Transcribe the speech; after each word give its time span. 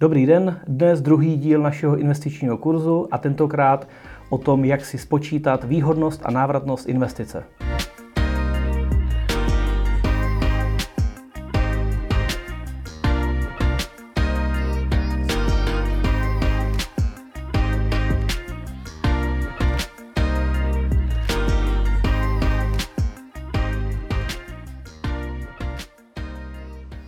Dobrý 0.00 0.26
den, 0.26 0.60
dnes 0.66 1.00
druhý 1.00 1.36
díl 1.36 1.62
našeho 1.62 1.96
investičního 1.96 2.58
kurzu 2.58 3.08
a 3.10 3.18
tentokrát 3.18 3.88
o 4.30 4.38
tom, 4.38 4.64
jak 4.64 4.84
si 4.84 4.98
spočítat 4.98 5.64
výhodnost 5.64 6.20
a 6.24 6.30
návratnost 6.30 6.88
investice. 6.88 7.44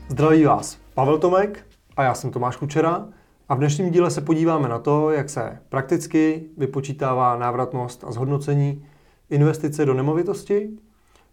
Zdraví 0.08 0.44
vás 0.44 0.78
Pavel 0.94 1.18
Tomek 1.18 1.71
a 1.96 2.02
já 2.02 2.14
jsem 2.14 2.30
Tomáš 2.30 2.56
Kučera 2.56 3.08
a 3.48 3.54
v 3.54 3.58
dnešním 3.58 3.90
díle 3.90 4.10
se 4.10 4.20
podíváme 4.20 4.68
na 4.68 4.78
to, 4.78 5.10
jak 5.10 5.30
se 5.30 5.58
prakticky 5.68 6.44
vypočítává 6.56 7.36
návratnost 7.36 8.04
a 8.04 8.12
zhodnocení 8.12 8.86
investice 9.30 9.84
do 9.84 9.94
nemovitosti, 9.94 10.70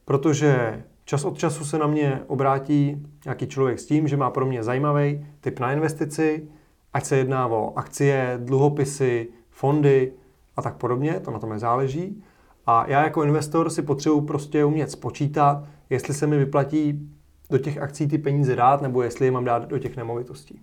protože 0.05 0.83
čas 1.05 1.25
od 1.25 1.37
času 1.37 1.65
se 1.65 1.77
na 1.77 1.87
mě 1.87 2.21
obrátí 2.27 3.07
nějaký 3.25 3.47
člověk 3.47 3.79
s 3.79 3.85
tím, 3.85 4.07
že 4.07 4.17
má 4.17 4.29
pro 4.29 4.45
mě 4.45 4.63
zajímavý 4.63 5.25
typ 5.41 5.59
na 5.59 5.71
investici, 5.71 6.47
ať 6.93 7.05
se 7.05 7.17
jedná 7.17 7.47
o 7.47 7.73
akcie, 7.75 8.39
dluhopisy, 8.43 9.27
fondy 9.49 10.13
a 10.55 10.61
tak 10.61 10.75
podobně, 10.75 11.19
to 11.19 11.31
na 11.31 11.39
tom 11.39 11.59
záleží. 11.59 12.23
A 12.65 12.85
já 12.87 13.03
jako 13.03 13.23
investor 13.23 13.69
si 13.69 13.81
potřebuji 13.81 14.21
prostě 14.21 14.65
umět 14.65 14.91
spočítat, 14.91 15.63
jestli 15.89 16.13
se 16.13 16.27
mi 16.27 16.37
vyplatí 16.37 17.09
do 17.49 17.57
těch 17.57 17.77
akcí 17.77 18.07
ty 18.07 18.17
peníze 18.17 18.55
dát, 18.55 18.81
nebo 18.81 19.03
jestli 19.03 19.25
je 19.25 19.31
mám 19.31 19.45
dát 19.45 19.69
do 19.69 19.79
těch 19.79 19.97
nemovitostí. 19.97 20.61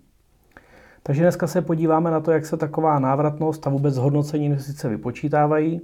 Takže 1.03 1.21
dneska 1.21 1.47
se 1.47 1.61
podíváme 1.61 2.11
na 2.11 2.19
to, 2.19 2.31
jak 2.31 2.45
se 2.45 2.57
taková 2.57 2.99
návratnost 2.99 3.67
a 3.67 3.69
vůbec 3.69 3.93
zhodnocení 3.93 4.45
investice 4.45 4.89
vypočítávají. 4.89 5.81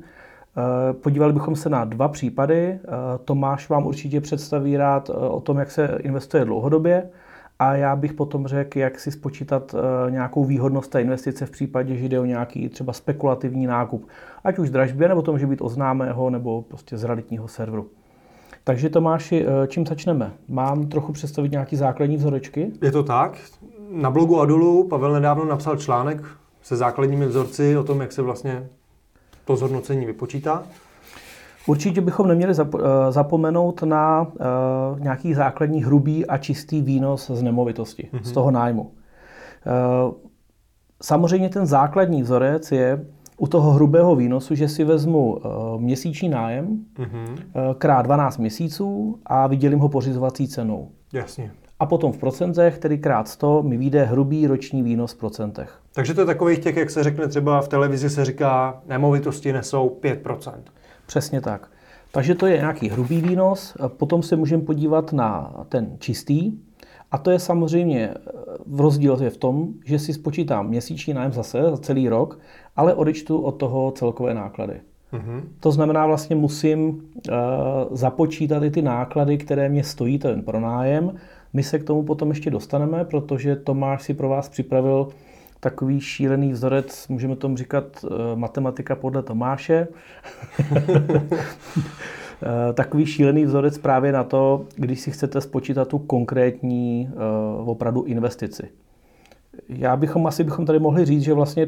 Eh, 0.58 0.94
podívali 0.94 1.34
bychom 1.34 1.56
se 1.56 1.70
na 1.70 1.86
dva 1.86 2.08
případy. 2.08 2.64
Eh, 2.64 2.80
Tomáš 3.26 3.70
vám 3.70 3.86
určitě 3.86 4.22
představí 4.22 4.78
rád 4.78 5.10
eh, 5.10 5.14
o 5.14 5.40
tom, 5.40 5.58
jak 5.58 5.72
se 5.72 5.98
investuje 6.02 6.46
dlouhodobě 6.46 7.10
a 7.60 7.76
já 7.76 7.96
bych 7.96 8.14
potom 8.14 8.48
řekl, 8.48 8.80
jak 8.80 9.00
si 9.00 9.12
spočítat 9.12 9.76
nějakou 10.10 10.46
výhodnost 10.46 10.92
té 10.92 11.02
investice 11.02 11.46
v 11.46 11.52
případě, 11.52 11.96
že 11.96 12.06
jde 12.06 12.20
o 12.20 12.26
nějaký 12.26 12.70
třeba 12.70 12.94
spekulativní 12.94 13.68
nákup. 13.68 14.08
Ať 14.44 14.60
už 14.60 14.70
dražbě, 14.70 15.08
nebo 15.08 15.22
to 15.22 15.32
může 15.32 15.48
být 15.48 15.62
oznámého, 15.62 16.30
nebo 16.30 16.62
prostě 16.62 16.98
z 16.98 17.04
realitního 17.04 17.48
serveru. 17.48 17.90
Takže 18.64 18.90
Tomáši, 18.90 19.46
eh, 19.46 19.68
čím 19.68 19.86
začneme? 19.86 20.34
Mám 20.48 20.88
trochu 20.88 21.12
představit 21.12 21.52
nějaký 21.52 21.76
základní 21.76 22.18
vzorečky? 22.18 22.72
Je 22.82 22.92
to 22.92 23.04
tak. 23.04 23.38
Na 23.90 24.12
blogu 24.12 24.40
Adulu 24.40 24.88
Pavel 24.88 25.14
nedávno 25.14 25.46
napsal 25.46 25.78
článek 25.78 26.24
se 26.62 26.76
základními 26.76 27.26
vzorci 27.26 27.78
o 27.78 27.84
tom, 27.84 28.02
jak 28.02 28.12
se 28.12 28.22
vlastně 28.22 28.68
to 29.46 29.56
zhodnocení 29.56 30.06
vypočítá. 30.06 30.64
Určitě 31.68 32.02
bychom 32.02 32.28
neměli 32.28 32.54
eh, 32.60 32.78
zapomenout 33.10 33.84
na 33.84 34.28
eh, 34.28 34.44
nějaký 35.00 35.34
základní 35.34 35.84
hrubý 35.84 36.26
a 36.26 36.38
čistý 36.38 36.82
výnos 36.82 37.32
z 37.34 37.42
nemovitosti, 37.42 38.10
mm-hmm. 38.14 38.24
z 38.24 38.32
toho 38.32 38.52
nájmu. 38.52 38.92
Samozřejmě 41.02 41.50
ten 41.50 41.66
základní 41.66 42.24
vzorec 42.24 42.72
je 42.72 43.06
u 43.38 43.48
toho 43.48 43.72
hrubého 43.72 44.16
výnosu, 44.16 44.56
že 44.56 44.68
si 44.68 44.84
vezmu 44.84 45.34
uh, 45.34 45.42
měsíční 45.82 46.30
nájem 46.30 46.86
mm-hmm. 46.96 47.32
uh, 47.32 47.74
krát 47.78 48.02
12 48.02 48.38
měsíců 48.38 49.20
a 49.26 49.48
vydělím 49.48 49.80
ho 49.80 49.90
pořizovací 49.90 50.48
cenou. 50.48 50.90
Jasně. 51.14 51.52
A 51.80 51.86
potom 51.86 52.12
v 52.12 52.18
procentech, 52.18 52.78
tedy 52.78 52.98
krát 52.98 53.28
100, 53.28 53.64
mi 53.64 53.78
vyjde 53.78 54.04
hrubý 54.04 54.48
roční 54.48 54.84
výnos 54.84 55.14
v 55.14 55.18
procentech. 55.18 55.80
Takže 55.94 56.14
to 56.14 56.22
je 56.22 56.26
takových 56.26 56.60
těch, 56.60 56.78
jak 56.78 56.90
se 56.90 57.04
řekne 57.04 57.28
třeba 57.28 57.62
v 57.62 57.68
televizi, 57.68 58.10
se 58.10 58.26
říká, 58.26 58.82
nemovitosti 58.88 59.54
nesou 59.54 60.00
5%. 60.04 60.54
Přesně 61.06 61.42
tak. 61.42 61.68
Takže 62.12 62.36
to 62.36 62.48
je 62.48 62.58
nějaký 62.58 62.90
hrubý 62.90 63.22
výnos. 63.22 63.78
Potom 63.88 64.24
se 64.24 64.36
můžeme 64.36 64.64
podívat 64.64 65.14
na 65.14 65.54
ten 65.70 65.96
čistý. 66.00 66.52
A 67.12 67.18
to 67.18 67.32
je 67.32 67.40
samozřejmě 67.40 68.14
v 68.66 68.82
rozdíl 68.82 69.18
je 69.22 69.30
v 69.30 69.38
tom, 69.38 69.68
že 69.86 70.00
si 70.00 70.14
spočítám 70.14 70.68
měsíční 70.68 71.14
nájem 71.14 71.32
zase 71.32 71.62
za 71.62 71.78
celý 71.78 72.10
rok 72.10 72.40
ale 72.76 72.94
odečtu 72.94 73.38
od 73.38 73.52
toho 73.52 73.92
celkové 73.92 74.34
náklady. 74.34 74.74
Mm-hmm. 75.14 75.42
To 75.60 75.72
znamená, 75.72 76.08
vlastně 76.08 76.36
musím 76.36 76.90
uh, 76.90 77.36
započítat 77.92 78.64
i 78.64 78.72
ty 78.72 78.82
náklady, 78.82 79.38
které 79.38 79.70
mě 79.70 79.84
stojí 79.84 80.20
ten 80.20 80.42
pronájem. 80.42 81.16
My 81.54 81.64
se 81.64 81.80
k 81.80 81.84
tomu 81.84 82.04
potom 82.04 82.30
ještě 82.30 82.52
dostaneme, 82.52 83.06
protože 83.06 83.56
Tomáš 83.56 84.04
si 84.04 84.14
pro 84.14 84.30
vás 84.30 84.50
připravil 84.50 85.08
takový 85.60 86.00
šílený 86.00 86.52
vzorec, 86.52 87.08
můžeme 87.08 87.36
tomu 87.36 87.58
říkat 87.58 87.84
uh, 88.04 88.10
matematika 88.36 88.96
podle 88.96 89.24
Tomáše. 89.24 89.88
Eh, 92.46 92.74
takový 92.74 93.06
šílený 93.06 93.46
vzorec 93.46 93.78
právě 93.78 94.12
na 94.12 94.24
to, 94.24 94.66
když 94.76 95.00
si 95.00 95.12
chcete 95.12 95.42
spočítat 95.42 95.88
tu 95.88 96.00
konkrétní 96.00 97.10
uh, 97.60 97.70
opravdu 97.70 98.04
investici. 98.04 98.70
Já 99.70 99.96
bychom 99.96 100.28
asi 100.28 100.44
bychom 100.44 100.66
tady 100.66 100.80
mohli 100.80 101.06
říct, 101.06 101.22
že 101.22 101.34
vlastně 101.34 101.68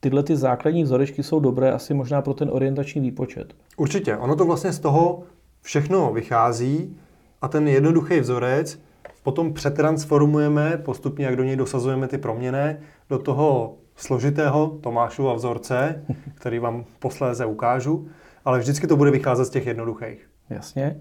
tyhle 0.00 0.22
ty 0.22 0.36
základní 0.36 0.82
vzorečky 0.84 1.22
jsou 1.22 1.40
dobré 1.40 1.72
asi 1.72 1.94
možná 1.94 2.22
pro 2.22 2.34
ten 2.34 2.48
orientační 2.52 3.00
výpočet. 3.00 3.54
Určitě. 3.76 4.16
Ono 4.16 4.36
to 4.36 4.44
vlastně 4.44 4.72
z 4.72 4.78
toho 4.78 5.22
všechno 5.62 6.12
vychází 6.12 6.96
a 7.42 7.48
ten 7.48 7.68
jednoduchý 7.68 8.20
vzorec 8.20 8.80
potom 9.22 9.52
přetransformujeme 9.52 10.76
postupně, 10.76 11.24
jak 11.24 11.36
do 11.36 11.44
něj 11.44 11.56
dosazujeme 11.56 12.08
ty 12.08 12.18
proměny, 12.18 12.76
do 13.10 13.18
toho 13.18 13.74
složitého 13.96 14.78
Tomášova 14.80 15.34
vzorce, 15.34 16.04
který 16.34 16.58
vám 16.58 16.84
posléze 16.98 17.46
ukážu, 17.46 18.08
ale 18.44 18.58
vždycky 18.58 18.86
to 18.86 18.96
bude 18.96 19.10
vycházet 19.10 19.44
z 19.44 19.50
těch 19.50 19.66
jednoduchých. 19.66 20.28
Jasně. 20.50 21.00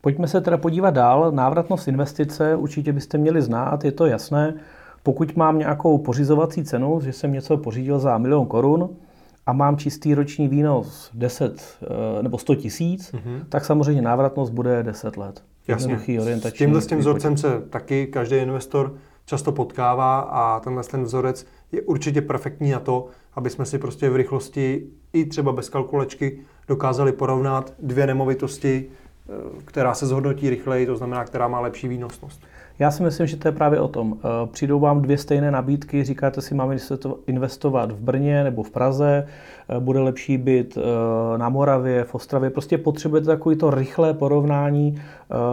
Pojďme 0.00 0.28
se 0.28 0.40
teda 0.40 0.58
podívat 0.58 0.90
dál. 0.90 1.32
Návratnost 1.32 1.88
investice 1.88 2.56
určitě 2.56 2.92
byste 2.92 3.18
měli 3.18 3.42
znát, 3.42 3.84
je 3.84 3.92
to 3.92 4.06
jasné. 4.06 4.54
Pokud 5.04 5.36
mám 5.36 5.58
nějakou 5.58 5.98
pořizovací 5.98 6.64
cenu, 6.64 7.00
že 7.00 7.12
jsem 7.12 7.32
něco 7.32 7.56
pořídil 7.56 7.98
za 7.98 8.18
milion 8.18 8.46
korun 8.46 8.90
a 9.46 9.52
mám 9.52 9.76
čistý 9.76 10.14
roční 10.14 10.48
výnos 10.48 11.10
10 11.14 11.62
eh, 11.82 12.22
nebo 12.22 12.38
100 12.38 12.54
tisíc, 12.54 13.12
mm-hmm. 13.12 13.44
tak 13.48 13.64
samozřejmě 13.64 14.02
návratnost 14.02 14.52
bude 14.52 14.82
10 14.82 15.16
let. 15.16 15.42
Jasně. 15.68 15.98
S 16.40 16.52
tímhle 16.52 16.80
s 16.80 16.86
tím 16.86 16.98
vzorcem 16.98 17.36
se 17.36 17.60
taky 17.70 18.06
každý 18.06 18.36
investor 18.36 18.94
často 19.24 19.52
potkává 19.52 20.20
a 20.20 20.60
tenhle 20.60 20.84
ten 20.84 21.02
vzorec 21.02 21.46
je 21.72 21.82
určitě 21.82 22.22
perfektní 22.22 22.70
na 22.70 22.80
to, 22.80 23.06
aby 23.34 23.50
jsme 23.50 23.66
si 23.66 23.78
prostě 23.78 24.10
v 24.10 24.16
rychlosti 24.16 24.86
i 25.12 25.24
třeba 25.24 25.52
bez 25.52 25.68
kalkulačky 25.68 26.38
dokázali 26.68 27.12
porovnat 27.12 27.74
dvě 27.78 28.06
nemovitosti, 28.06 28.86
eh, 28.88 29.32
která 29.64 29.94
se 29.94 30.06
zhodnotí 30.06 30.50
rychleji, 30.50 30.86
to 30.86 30.96
znamená, 30.96 31.24
která 31.24 31.48
má 31.48 31.60
lepší 31.60 31.88
výnosnost. 31.88 32.42
Já 32.78 32.90
si 32.90 33.02
myslím, 33.02 33.26
že 33.26 33.36
to 33.36 33.48
je 33.48 33.52
právě 33.52 33.80
o 33.80 33.88
tom. 33.88 34.16
Eh, 34.18 34.46
přijdou 34.46 34.80
vám 34.80 35.02
dvě 35.02 35.18
stejné 35.18 35.50
nabídky, 35.50 36.04
říkáte 36.04 36.40
si, 36.40 36.54
máme 36.54 36.76
investovat 37.26 37.92
v 37.92 37.98
Brně 37.98 38.44
nebo 38.44 38.62
v 38.62 38.70
Praze, 38.70 39.26
eh, 39.68 39.80
bude 39.80 40.00
lepší 40.00 40.38
být 40.38 40.78
eh, 40.78 41.38
na 41.38 41.48
Moravě, 41.48 42.04
v 42.04 42.14
Ostravě. 42.14 42.50
Prostě 42.50 42.78
potřebujete 42.78 43.26
takový 43.26 43.56
to 43.56 43.70
rychlé 43.70 44.14
porovnání 44.14 45.02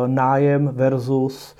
nájem 0.07 0.69
versus 0.73 1.55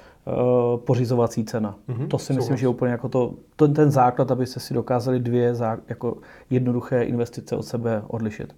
pořizovací 0.75 1.45
cena. 1.45 1.75
Mm-hmm, 1.89 2.07
to 2.07 2.17
si 2.17 2.33
myslím, 2.33 2.43
souhlas. 2.43 2.59
že 2.59 2.65
je 2.65 2.69
úplně 2.69 2.91
jako 2.91 3.09
to, 3.09 3.33
ten, 3.55 3.73
ten 3.73 3.91
základ, 3.91 4.31
abyste 4.31 4.59
si 4.59 4.73
dokázali 4.73 5.19
dvě 5.19 5.53
jako 5.89 6.17
jednoduché 6.49 7.03
investice 7.03 7.55
od 7.55 7.63
sebe 7.63 8.01
odlišit. 8.07 8.55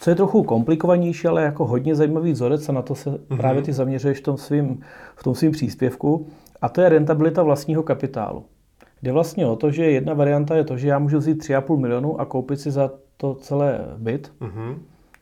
Co 0.00 0.10
je 0.10 0.16
trochu 0.16 0.42
komplikovanější, 0.42 1.28
ale 1.28 1.42
jako 1.42 1.66
hodně 1.66 1.94
zajímavý 1.94 2.32
vzorec 2.32 2.68
a 2.68 2.72
na 2.72 2.82
to 2.82 2.94
se 2.94 3.10
mm-hmm. 3.10 3.36
právě 3.36 3.62
ty 3.62 3.72
zaměřuješ 3.72 4.18
v 4.18 4.22
tom, 4.22 4.36
svým, 4.36 4.80
v 5.16 5.22
tom 5.22 5.34
svým 5.34 5.52
příspěvku, 5.52 6.26
a 6.62 6.68
to 6.68 6.80
je 6.80 6.88
rentabilita 6.88 7.42
vlastního 7.42 7.82
kapitálu. 7.82 8.44
Jde 9.02 9.12
vlastně 9.12 9.46
o 9.46 9.56
to, 9.56 9.70
že 9.70 9.90
jedna 9.90 10.14
varianta 10.14 10.56
je 10.56 10.64
to, 10.64 10.76
že 10.76 10.88
já 10.88 10.98
můžu 10.98 11.18
vzít 11.18 11.42
3,5 11.42 11.76
milionu 11.76 12.20
a 12.20 12.24
koupit 12.24 12.60
si 12.60 12.70
za 12.70 12.90
to 13.16 13.34
celé 13.34 13.80
byt, 13.96 14.32
mm-hmm. 14.40 14.78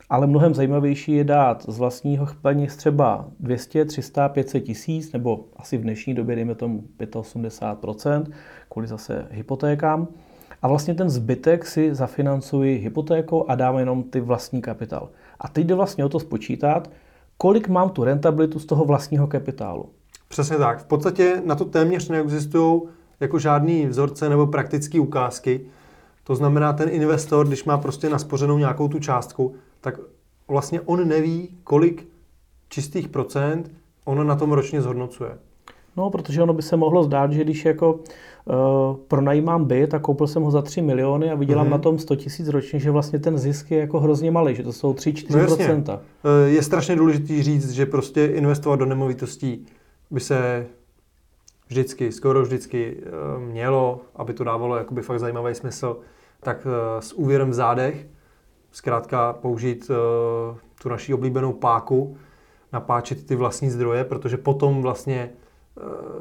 ale 0.09 0.27
mnohem 0.27 0.53
zajímavější 0.53 1.11
je 1.11 1.23
dát 1.23 1.65
z 1.67 1.77
vlastního 1.77 2.27
peněz 2.41 2.75
třeba 2.75 3.25
200, 3.39 3.85
300, 3.85 4.29
500 4.29 4.63
tisíc, 4.63 5.13
nebo 5.13 5.45
asi 5.55 5.77
v 5.77 5.81
dnešní 5.81 6.13
době 6.13 6.35
dejme 6.35 6.55
tomu 6.55 6.83
85%, 6.99 8.23
kvůli 8.69 8.87
zase 8.87 9.27
hypotékám, 9.31 10.07
a 10.65 10.67
vlastně 10.67 10.93
ten 10.93 11.09
zbytek 11.09 11.65
si 11.65 11.95
zafinancuji 11.95 12.77
hypotékou 12.77 13.49
a 13.49 13.55
dám 13.55 13.77
jenom 13.77 14.03
ty 14.03 14.19
vlastní 14.19 14.61
kapitál. 14.61 15.09
A 15.39 15.47
teď 15.47 15.67
jde 15.67 15.75
vlastně 15.75 16.05
o 16.05 16.09
to 16.09 16.19
spočítat, 16.19 16.89
kolik 17.37 17.67
mám 17.67 17.89
tu 17.89 18.03
rentabilitu 18.03 18.59
z 18.59 18.65
toho 18.65 18.85
vlastního 18.85 19.27
kapitálu. 19.27 19.89
Přesně 20.27 20.57
tak. 20.57 20.79
V 20.79 20.85
podstatě 20.85 21.41
na 21.45 21.55
to 21.55 21.65
téměř 21.65 22.09
neexistují 22.09 22.81
jako 23.19 23.39
žádný 23.39 23.85
vzorce 23.85 24.29
nebo 24.29 24.47
praktické 24.47 24.99
ukázky. 24.99 25.61
To 26.23 26.35
znamená, 26.35 26.73
ten 26.73 26.89
investor, 26.89 27.47
když 27.47 27.63
má 27.63 27.77
prostě 27.77 28.09
naspořenou 28.09 28.57
nějakou 28.57 28.87
tu 28.87 28.99
částku, 28.99 29.55
tak 29.81 29.99
vlastně 30.47 30.81
on 30.81 31.07
neví, 31.07 31.49
kolik 31.63 32.07
čistých 32.69 33.07
procent 33.07 33.71
on 34.05 34.27
na 34.27 34.35
tom 34.35 34.51
ročně 34.51 34.81
zhodnocuje. 34.81 35.37
No, 35.97 36.09
protože 36.09 36.43
ono 36.43 36.53
by 36.53 36.61
se 36.61 36.77
mohlo 36.77 37.03
zdát, 37.03 37.31
že 37.31 37.43
když 37.43 37.65
jako 37.65 37.93
uh, 37.93 38.55
pronajímám 39.07 39.65
byt 39.65 39.93
a 39.93 39.99
koupil 39.99 40.27
jsem 40.27 40.43
ho 40.43 40.51
za 40.51 40.61
3 40.61 40.81
miliony 40.81 41.31
a 41.31 41.35
vydělám 41.35 41.67
mm-hmm. 41.67 41.69
na 41.69 41.77
tom 41.77 41.99
100 41.99 42.15
tisíc 42.15 42.47
ročně, 42.47 42.79
že 42.79 42.91
vlastně 42.91 43.19
ten 43.19 43.37
zisk 43.37 43.71
je 43.71 43.79
jako 43.79 43.99
hrozně 43.99 44.31
malý, 44.31 44.55
že 44.55 44.63
to 44.63 44.73
jsou 44.73 44.93
3-4%. 44.93 45.99
No 46.23 46.31
je 46.45 46.63
strašně 46.63 46.95
důležité 46.95 47.43
říct, 47.43 47.71
že 47.71 47.85
prostě 47.85 48.25
investovat 48.25 48.75
do 48.75 48.85
nemovitostí 48.85 49.65
by 50.11 50.19
se 50.19 50.67
vždycky, 51.67 52.11
skoro 52.11 52.41
vždycky 52.41 52.97
mělo, 53.39 54.01
aby 54.15 54.33
to 54.33 54.43
dávalo 54.43 54.75
jakoby 54.75 55.01
fakt 55.01 55.19
zajímavý 55.19 55.55
smysl, 55.55 55.97
tak 56.39 56.67
s 56.99 57.13
úvěrem 57.13 57.49
v 57.49 57.53
zádech, 57.53 58.07
zkrátka 58.71 59.33
použít 59.33 59.91
tu 60.83 60.89
naší 60.89 61.13
oblíbenou 61.13 61.53
páku, 61.53 62.17
napáčet 62.73 63.25
ty 63.25 63.35
vlastní 63.35 63.69
zdroje, 63.69 64.03
protože 64.03 64.37
potom 64.37 64.81
vlastně 64.81 65.29
eh, 65.33 65.44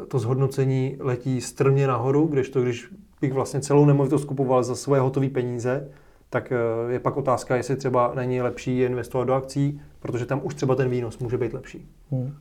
to 0.08 0.18
zhodnocení 0.18 0.96
letí 1.00 1.40
strmě 1.40 1.86
nahoru, 1.86 2.26
když 2.26 2.48
to, 2.48 2.62
když 2.62 2.88
bych 3.20 3.32
vlastně 3.32 3.60
celou 3.60 3.84
nemovitost 3.84 4.24
kupoval 4.24 4.62
za 4.62 4.74
svoje 4.74 5.00
hotové 5.00 5.28
peníze, 5.28 5.88
tak 6.30 6.52
eh, 6.52 6.92
je 6.92 7.00
pak 7.00 7.16
otázka, 7.16 7.56
jestli 7.56 7.76
třeba 7.76 8.12
není 8.14 8.42
lepší 8.42 8.80
investovat 8.80 9.24
do 9.24 9.34
akcí, 9.34 9.80
protože 10.00 10.26
tam 10.26 10.40
už 10.44 10.54
třeba 10.54 10.74
ten 10.74 10.88
výnos 10.88 11.18
může 11.18 11.38
být 11.38 11.52
lepší. 11.52 11.86
Hmm. 12.10 12.34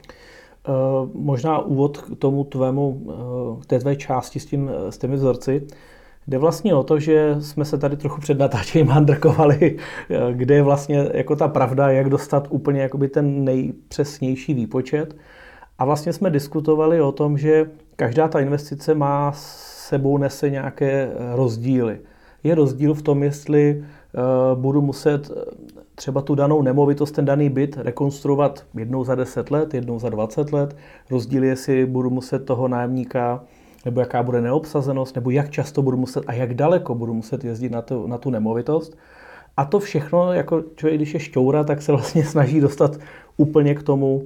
Uh, 0.68 1.10
možná 1.14 1.60
úvod 1.60 1.98
k 1.98 2.16
tomu 2.20 2.44
tvému, 2.44 2.90
uh, 2.90 3.62
té 3.64 3.80
tvé 3.80 3.96
části 3.96 4.40
s, 4.40 4.46
tím, 4.46 4.72
s 4.90 4.98
těmi 4.98 5.16
vzorci. 5.16 5.68
Jde 6.28 6.38
vlastně 6.38 6.76
o 6.76 6.84
to, 6.84 7.00
že 7.00 7.36
jsme 7.40 7.66
se 7.66 7.78
tady 7.78 7.98
trochu 7.98 8.22
před 8.22 8.40
natáčením 8.40 8.88
handrkovali, 8.88 9.78
kde 10.32 10.56
je 10.56 10.64
vlastně 10.64 11.10
jako 11.14 11.36
ta 11.36 11.48
pravda, 11.48 11.92
jak 11.92 12.10
dostat 12.10 12.48
úplně 12.50 12.82
jakoby 12.82 13.08
ten 13.08 13.44
nejpřesnější 13.44 14.54
výpočet. 14.54 15.16
A 15.80 15.86
vlastně 15.86 16.14
jsme 16.14 16.30
diskutovali 16.30 17.02
o 17.02 17.12
tom, 17.12 17.38
že 17.38 17.70
každá 17.96 18.28
ta 18.28 18.40
investice 18.40 18.96
má 18.96 19.32
sebou 19.36 20.18
nese 20.18 20.50
nějaké 20.50 21.12
rozdíly. 21.36 22.00
Je 22.44 22.56
rozdíl 22.56 22.94
v 22.94 23.02
tom, 23.02 23.24
jestli 23.24 23.84
eh, 23.84 24.20
budu 24.56 24.82
muset 24.82 25.32
eh, 25.32 25.42
třeba 25.96 26.22
tu 26.22 26.36
danou 26.36 26.62
nemovitost, 26.62 27.12
ten 27.12 27.26
daný 27.26 27.50
byt 27.50 27.78
rekonstruovat 27.78 28.66
jednou 28.74 29.04
za 29.04 29.16
10 29.16 29.52
let, 29.52 29.74
jednou 29.74 30.00
za 30.00 30.10
20 30.10 30.54
let. 30.54 30.76
Rozdíl 31.10 31.44
je, 31.44 31.50
jestli 31.50 31.86
budu 31.86 32.10
muset 32.10 32.46
toho 32.46 32.68
nájemníka 32.68 33.44
nebo 33.86 34.00
jaká 34.00 34.24
bude 34.24 34.42
neobsazenost, 34.42 35.16
nebo 35.16 35.30
jak 35.30 35.50
často 35.50 35.82
budu 35.82 35.98
muset 35.98 36.24
a 36.28 36.34
jak 36.34 36.54
daleko 36.54 36.96
budu 36.96 37.14
muset 37.14 37.44
jezdit 37.44 37.70
na 37.70 37.82
tu, 37.82 38.08
na 38.08 38.18
tu 38.18 38.30
nemovitost. 38.30 38.98
A 39.58 39.66
to 39.66 39.80
všechno, 39.80 40.34
jako 40.34 40.64
člověk, 40.76 40.98
když 40.98 41.14
je 41.14 41.20
šťoura, 41.20 41.64
tak 41.64 41.82
se 41.82 41.92
vlastně 41.92 42.26
snaží 42.34 42.60
dostat 42.60 42.98
úplně 43.38 43.76
k 43.76 43.84
tomu, 43.84 44.24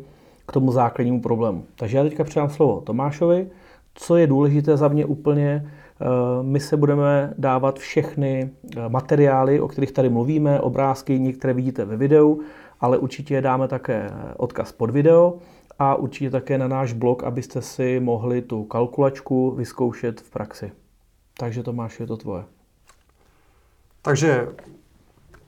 k 0.48 0.52
tomu 0.52 0.72
základnímu 0.72 1.22
problému. 1.22 1.66
Takže 1.76 1.98
já 1.98 2.04
teďka 2.04 2.24
předám 2.24 2.50
slovo 2.50 2.82
Tomášovi. 2.82 3.48
Co 3.94 4.16
je 4.16 4.28
důležité 4.28 4.78
za 4.78 4.88
mě 4.88 5.06
úplně, 5.06 5.72
eh, 6.02 6.06
my 6.42 6.60
se 6.60 6.78
budeme 6.78 7.34
dávat 7.38 7.80
všechny 7.80 8.50
eh, 8.78 8.90
materiály, 8.90 9.60
o 9.60 9.68
kterých 9.68 9.92
tady 9.92 10.10
mluvíme, 10.10 10.60
obrázky, 10.60 11.20
některé 11.20 11.54
vidíte 11.54 11.86
ve 11.86 11.98
videu, 11.98 12.42
ale 12.80 12.98
určitě 12.98 13.42
dáme 13.42 13.68
také 13.68 14.10
odkaz 14.38 14.72
pod 14.72 14.90
video 14.90 15.38
a 15.80 15.96
určitě 15.96 16.30
také 16.30 16.58
na 16.58 16.68
náš 16.68 16.94
blog, 16.94 17.24
abyste 17.24 17.62
si 17.62 18.00
mohli 18.00 18.42
tu 18.42 18.64
kalkulačku 18.64 19.52
vyzkoušet 19.52 20.22
v 20.22 20.30
praxi. 20.30 20.72
Takže 21.38 21.64
Tomáš, 21.64 22.00
je 22.00 22.08
to 22.08 22.18
tvoje. 22.18 22.44
Takže 24.02 24.48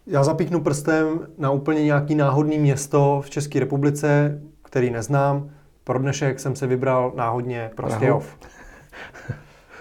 já 0.08 0.24
zapíchnu 0.24 0.62
prstem 0.62 1.28
na 1.38 1.52
úplně 1.52 1.84
nějaký 1.84 2.16
náhodný 2.16 2.60
město 2.60 3.22
v 3.26 3.30
České 3.30 3.60
republice, 3.60 4.42
který 4.70 4.90
neznám. 4.90 5.50
Pro 5.84 6.00
dnešek 6.00 6.40
jsem 6.40 6.56
se 6.56 6.68
vybral 6.68 7.14
náhodně 7.16 7.72
Prostějov. 7.76 8.38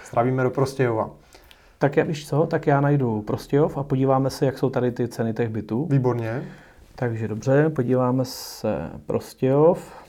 Stravíme 0.05 0.43
do 0.43 0.51
Prostějova. 0.51 1.11
Tak 1.79 1.97
já 1.97 2.05
víš 2.05 2.29
co, 2.29 2.47
tak 2.47 2.67
já 2.67 2.81
najdu 2.81 3.23
Prostějov 3.23 3.79
a 3.79 3.83
podíváme 3.83 4.31
se, 4.31 4.47
jak 4.47 4.59
jsou 4.59 4.71
tady 4.71 4.93
ty 4.93 5.09
ceny 5.09 5.35
těch 5.35 5.49
bytů. 5.49 5.87
Výborně. 5.91 6.45
Takže 6.95 7.29
dobře, 7.29 7.71
podíváme 7.71 8.25
se 8.25 8.91
Prostějov. 9.07 10.05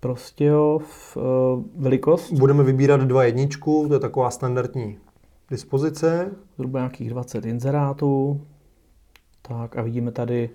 Prostějov, 0.00 1.16
uh, 1.16 1.22
velikost? 1.76 2.32
Budeme 2.32 2.62
vybírat 2.62 3.00
dva 3.00 3.24
jedničku, 3.24 3.84
to 3.88 3.94
je 3.94 4.00
taková 4.00 4.30
standardní 4.30 4.98
dispozice. 5.50 6.30
Zhruba 6.56 6.78
nějakých 6.78 7.10
20 7.10 7.46
inzerátů. 7.46 8.40
Tak 9.42 9.76
a 9.76 9.82
vidíme 9.82 10.12
tady... 10.12 10.50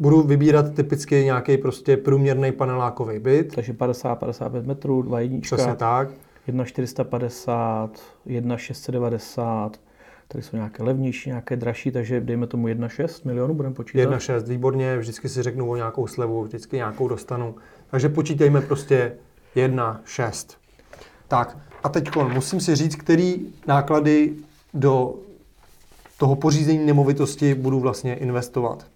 Budu 0.00 0.22
vybírat 0.22 0.74
typicky 0.74 1.24
nějaký 1.24 1.58
prostě 1.58 1.96
průměrný 1.96 2.52
panelákový 2.52 3.18
byt. 3.18 3.54
Takže 3.54 3.72
50-55 3.72 4.66
metrů, 4.66 5.02
dva 5.02 5.20
jednička. 5.20 5.56
Přesně 5.56 5.74
tak. 5.74 6.08
1,450, 6.46 8.00
1,690, 8.26 9.80
tady 10.28 10.42
jsou 10.42 10.56
nějaké 10.56 10.82
levnější, 10.82 11.28
nějaké 11.28 11.56
dražší, 11.56 11.90
takže 11.90 12.20
dejme 12.20 12.46
tomu 12.46 12.66
1,6 12.66 13.26
milionů, 13.26 13.54
budeme 13.54 13.74
počítat. 13.74 14.10
1,6, 14.10 14.42
výborně, 14.42 14.98
vždycky 14.98 15.28
si 15.28 15.42
řeknu 15.42 15.70
o 15.70 15.76
nějakou 15.76 16.06
slevu, 16.06 16.42
vždycky 16.42 16.76
nějakou 16.76 17.08
dostanu. 17.08 17.54
Takže 17.90 18.08
počítejme 18.08 18.60
prostě 18.60 19.12
1,6. 19.56 20.56
Tak 21.28 21.58
a 21.82 21.88
teď 21.88 22.16
musím 22.16 22.60
si 22.60 22.76
říct, 22.76 22.96
který 22.96 23.46
náklady 23.66 24.32
do 24.74 25.14
toho 26.18 26.36
pořízení 26.36 26.86
nemovitosti 26.86 27.54
budu 27.54 27.80
vlastně 27.80 28.14
investovat. 28.14 28.86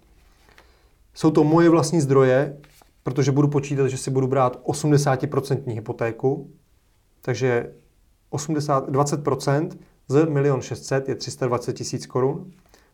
Jsou 1.15 1.31
to 1.31 1.43
moje 1.43 1.69
vlastní 1.69 2.01
zdroje, 2.01 2.57
protože 3.03 3.31
budu 3.31 3.47
počítat, 3.47 3.87
že 3.87 3.97
si 3.97 4.11
budu 4.11 4.27
brát 4.27 4.61
80% 4.63 5.73
hypotéku, 5.73 6.51
takže 7.21 7.73
80, 8.29 8.89
20% 8.89 9.69
z 10.07 10.15
1 10.15 10.61
600 10.61 11.09
je 11.09 11.15
320 11.15 11.73
tisíc 11.73 12.05
korun. 12.05 12.51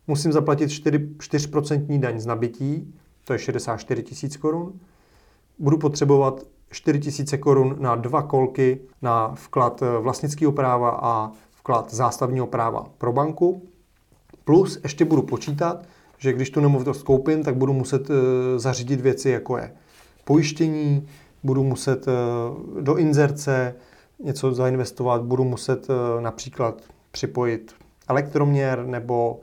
Musím 0.08 0.32
zaplatit 0.32 0.70
4, 0.70 0.98
4% 0.98 2.00
daň 2.00 2.20
z 2.20 2.26
nabití, 2.26 2.94
to 3.26 3.34
je 3.34 3.40
64 3.40 4.04
tisíc 4.04 4.38
korun. 4.38 4.80
Budu 5.60 5.78
potřebovat 5.78 6.44
4 6.72 7.00
tisíce 7.00 7.38
korun 7.38 7.76
na 7.80 7.96
dva 7.96 8.22
kolky 8.22 8.80
na 9.02 9.28
vklad 9.36 9.82
eh, 9.82 9.98
vlastnického 10.00 10.52
práva 10.52 10.90
a 10.90 11.32
vklad 11.52 11.94
zástavního 11.94 12.48
práva 12.48 12.86
pro 12.98 13.14
banku. 13.14 13.68
Plus 14.44 14.80
ještě 14.84 15.06
budu 15.06 15.22
počítat, 15.22 15.86
že 16.22 16.34
když 16.34 16.50
tu 16.50 16.60
nemovitost 16.60 17.04
koupím, 17.04 17.44
tak 17.44 17.56
budu 17.56 17.74
muset 17.74 18.10
eh, 18.10 18.14
zařídit 18.60 19.02
věci, 19.02 19.30
jako 19.30 19.58
je 19.58 19.74
pojištění, 20.26 21.08
budu 21.44 21.64
muset 21.64 22.08
eh, 22.08 22.12
do 22.82 22.96
inzerce 22.96 23.76
něco 24.24 24.54
zainvestovat, 24.54 25.24
budu 25.24 25.44
muset 25.44 25.88
například 26.20 26.82
připojit 27.12 27.76
elektroměr 28.08 28.86
nebo 28.86 29.40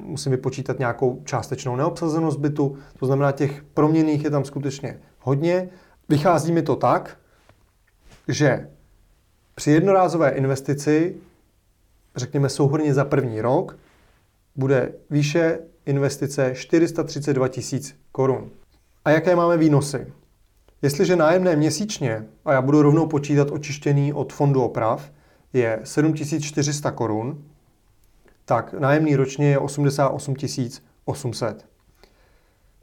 musím 0.00 0.32
vypočítat 0.32 0.78
nějakou 0.78 1.22
částečnou 1.24 1.76
neobsazenost 1.76 2.38
bytu. 2.38 2.78
To 2.98 3.06
znamená, 3.06 3.32
těch 3.32 3.62
proměných 3.74 4.24
je 4.24 4.30
tam 4.30 4.44
skutečně 4.44 5.00
hodně. 5.20 5.68
Vychází 6.08 6.52
mi 6.52 6.62
to 6.62 6.76
tak, 6.76 7.16
že 8.28 8.68
při 9.54 9.70
jednorázové 9.70 10.30
investici, 10.30 11.16
řekněme 12.16 12.48
souhrně 12.48 12.94
za 12.94 13.04
první 13.04 13.40
rok, 13.40 13.78
bude 14.56 14.92
výše 15.10 15.58
investice 15.86 16.54
432 16.54 17.48
tisíc 17.48 17.96
korun. 18.12 18.50
A 19.04 19.10
jaké 19.10 19.36
máme 19.36 19.56
výnosy? 19.56 20.12
Jestliže 20.82 21.16
nájemné 21.16 21.56
měsíčně, 21.56 22.26
a 22.44 22.52
já 22.52 22.62
budu 22.62 22.82
rovnou 22.82 23.06
počítat 23.06 23.50
očištěný 23.50 24.12
od 24.12 24.32
fondu 24.32 24.62
oprav, 24.62 25.10
je 25.52 25.80
7400 25.84 26.90
korun, 26.90 27.44
tak 28.44 28.72
nájemný 28.72 29.16
ročně 29.16 29.50
je 29.50 29.58
88 29.58 30.34
800. 31.04 31.66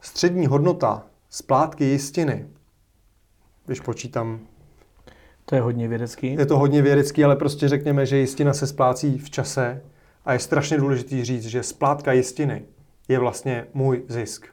Střední 0.00 0.46
hodnota 0.46 1.06
splátky 1.30 1.84
jistiny, 1.84 2.46
když 3.66 3.80
počítám... 3.80 4.40
To 5.44 5.54
je 5.54 5.60
hodně 5.60 5.88
vědecký. 5.88 6.32
Je 6.32 6.46
to 6.46 6.58
hodně 6.58 6.82
vědecký, 6.82 7.24
ale 7.24 7.36
prostě 7.36 7.68
řekněme, 7.68 8.06
že 8.06 8.16
jistina 8.16 8.52
se 8.52 8.66
splácí 8.66 9.18
v 9.18 9.30
čase 9.30 9.82
a 10.24 10.32
je 10.32 10.38
strašně 10.38 10.76
důležitý 10.76 11.24
říct, 11.24 11.46
že 11.46 11.62
splátka 11.62 12.12
jistiny 12.12 12.64
je 13.12 13.18
vlastně 13.18 13.66
můj 13.74 14.02
zisk. 14.08 14.46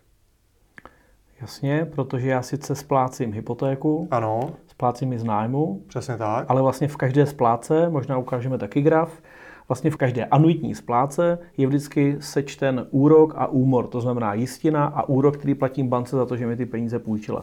Jasně, 1.42 1.88
protože 1.96 2.30
já 2.30 2.42
sice 2.42 2.76
splácím 2.76 3.34
hypotéku, 3.34 4.08
ano. 4.12 4.50
splácím 4.68 5.14
i 5.14 5.20
z 5.20 5.24
nájmu, 5.24 5.82
Přesně 5.88 6.18
tak. 6.18 6.46
ale 6.48 6.62
vlastně 6.62 6.88
v 6.88 6.98
každé 6.98 7.26
spláce, 7.26 7.90
možná 7.90 8.18
ukážeme 8.18 8.58
taky 8.58 8.82
graf, 8.82 9.22
vlastně 9.68 9.92
v 9.92 9.96
každé 9.96 10.26
anuitní 10.26 10.76
spláce 10.76 11.40
je 11.58 11.68
vždycky 11.68 12.18
sečten 12.20 12.88
úrok 12.92 13.34
a 13.38 13.48
úmor, 13.48 13.88
to 13.88 14.02
znamená 14.02 14.34
jistina 14.34 14.86
a 14.86 15.10
úrok, 15.10 15.38
který 15.38 15.56
platím 15.56 15.88
bance 15.88 16.16
za 16.16 16.26
to, 16.26 16.38
že 16.38 16.48
mi 16.48 16.56
ty 16.56 16.66
peníze 16.66 17.00
půjčila. 17.00 17.42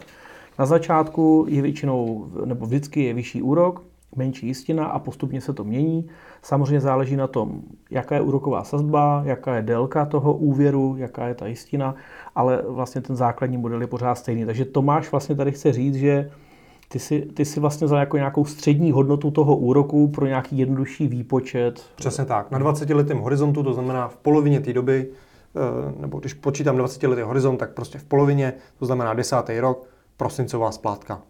Na 0.58 0.66
začátku 0.66 1.46
je 1.49 1.62
většinou, 1.62 2.30
nebo 2.44 2.66
vždycky 2.66 3.04
je 3.04 3.14
vyšší 3.14 3.42
úrok, 3.42 3.82
menší 4.16 4.46
jistina 4.46 4.87
a 4.87 4.99
postupně 4.99 5.40
se 5.40 5.52
to 5.52 5.64
mění. 5.64 6.08
Samozřejmě 6.42 6.80
záleží 6.80 7.16
na 7.16 7.26
tom, 7.26 7.62
jaká 7.90 8.14
je 8.14 8.21
úroková 8.21 8.64
sazba, 8.64 9.23
jaká 9.25 9.57
je 9.57 9.62
délka 9.62 10.07
toho 10.07 10.35
úvěru, 10.35 10.95
jaká 10.99 11.26
je 11.26 11.35
ta 11.35 11.47
jistina, 11.47 11.95
ale 12.35 12.62
vlastně 12.69 13.00
ten 13.00 13.16
základní 13.16 13.57
model 13.57 13.81
je 13.81 13.87
pořád 13.87 14.14
stejný. 14.14 14.47
Takže 14.47 14.64
Tomáš 14.64 15.11
vlastně 15.11 15.35
tady 15.35 15.52
chce 15.52 15.73
říct, 15.73 15.95
že 15.95 16.31
Ty 16.88 16.99
si, 16.99 17.21
ty 17.35 17.45
si 17.45 17.61
vlastně 17.61 17.85
vzal 17.85 17.99
jako 17.99 18.16
nějakou 18.16 18.45
střední 18.45 18.93
hodnotu 18.93 19.31
toho 19.31 19.57
úroku 19.57 20.09
pro 20.09 20.26
nějaký 20.26 20.59
jednodušší 20.59 21.09
výpočet. 21.09 21.83
Přesně 21.97 22.25
tak. 22.25 22.50
Na 22.50 22.59
20 22.59 22.90
letém 22.90 23.19
horizontu, 23.19 23.62
to 23.62 23.73
znamená 23.73 24.09
v 24.09 24.16
polovině 24.16 24.61
té 24.61 24.73
doby, 24.73 25.09
eh, 25.11 26.00
nebo 26.00 26.19
když 26.19 26.35
počítám 26.35 26.76
20 26.76 27.07
letý 27.07 27.23
horizont, 27.23 27.57
tak 27.57 27.75
prostě 27.75 27.99
v 27.99 28.05
polovině, 28.05 28.52
to 28.78 28.87
znamená 28.87 29.14
desátý 29.14 29.61
rok, 29.61 29.88
prosincová 30.16 30.73
splátka. 30.73 31.23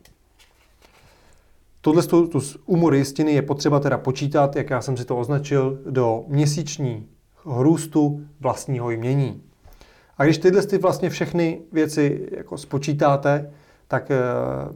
Tohle 1.86 2.02
tu, 2.02 2.26
tu 2.26 2.40
úmor 2.64 2.94
jistiny 2.94 3.32
je 3.32 3.42
potřeba 3.42 3.80
teda 3.80 3.98
počítat, 3.98 4.56
jak 4.56 4.70
já 4.70 4.80
jsem 4.80 4.96
si 4.96 5.04
to 5.04 5.16
označil, 5.16 5.78
do 5.90 6.24
měsíční 6.28 7.08
růstu 7.44 8.26
vlastního 8.40 8.90
jmění. 8.90 9.42
A 10.18 10.24
když 10.24 10.38
tyhle 10.38 10.62
ty 10.62 10.78
vlastně 10.78 11.10
všechny 11.10 11.62
věci 11.72 12.28
jako 12.36 12.58
spočítáte, 12.58 13.50
tak 13.88 14.10
eh, 14.10 14.16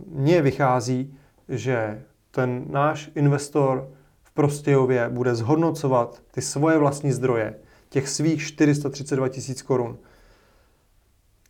mně 0.07 0.43
vychází, 0.43 1.15
že 1.49 2.03
ten 2.31 2.65
náš 2.69 3.11
investor 3.15 3.91
v 4.23 4.31
Prostějově 4.31 5.09
bude 5.09 5.35
zhodnocovat 5.35 6.23
ty 6.31 6.43
svoje 6.43 6.79
vlastní 6.79 7.13
zdroje, 7.13 7.55
těch 7.89 8.09
svých 8.09 8.43
432 8.43 9.29
tisíc 9.29 9.63
korun, 9.63 9.99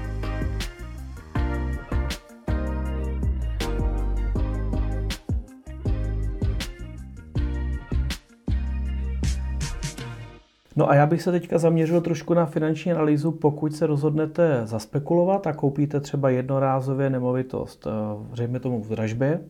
No 10.76 10.90
a 10.90 10.94
já 10.94 11.06
bych 11.06 11.22
se 11.22 11.32
teďka 11.32 11.58
zaměřil 11.58 12.00
trošku 12.00 12.34
na 12.34 12.46
finanční 12.46 12.92
analýzu, 12.92 13.32
pokud 13.32 13.74
se 13.74 13.86
rozhodnete 13.86 14.60
zaspekulovat 14.64 15.46
a 15.46 15.52
koupíte 15.52 16.00
třeba 16.00 16.30
jednorázově 16.30 17.10
nemovitost, 17.10 17.86
řekněme 18.32 18.60
tomu 18.60 18.82
v 18.82 18.88
dražbě. 18.88 19.40